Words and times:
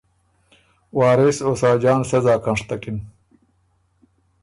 وارث 0.97 1.37
او 1.45 1.51
ساجان 1.61 1.99
سۀ 2.09 2.17
ځاک 2.25 2.43
هںشتکِن 2.49 2.97